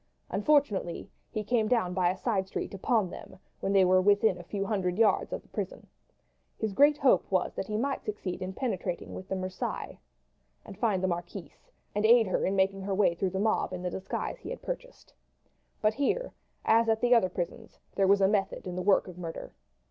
Unfortunately 0.31 1.11
he 1.29 1.43
came 1.43 1.67
down 1.67 1.93
by 1.93 2.09
a 2.09 2.17
side 2.17 2.47
street 2.47 2.73
upon 2.73 3.11
them 3.11 3.37
when 3.59 3.71
they 3.71 3.85
were 3.85 4.01
within 4.01 4.39
a 4.39 4.43
few 4.43 4.65
hundred 4.65 4.97
yards 4.97 5.31
of 5.31 5.43
the 5.43 5.47
prison. 5.49 5.85
His 6.57 6.73
great 6.73 6.97
hope 6.97 7.29
was 7.31 7.53
that 7.53 7.67
he 7.67 7.77
might 7.77 8.01
succeed 8.03 8.41
in 8.41 8.53
penetrating 8.53 9.13
with 9.13 9.27
the 9.29 9.35
Marseillais 9.35 9.99
and 10.65 10.75
find 10.75 11.03
the 11.03 11.07
marquise, 11.07 11.69
and 11.93 12.03
aid 12.03 12.25
her 12.25 12.47
in 12.47 12.55
making 12.55 12.81
her 12.81 12.95
way 12.95 13.13
through 13.13 13.29
the 13.29 13.39
mob 13.39 13.73
in 13.73 13.83
the 13.83 13.91
disguise 13.91 14.39
he 14.39 14.49
had 14.49 14.63
purchased. 14.63 15.13
But 15.83 15.93
here, 15.93 16.33
as 16.65 16.89
at 16.89 16.99
the 16.99 17.13
other 17.13 17.29
prisons, 17.29 17.77
there 17.93 18.07
was 18.07 18.21
a 18.21 18.27
method 18.27 18.65
in 18.65 18.75
the 18.75 18.81
work 18.81 19.07
of 19.07 19.19
murder. 19.19 19.53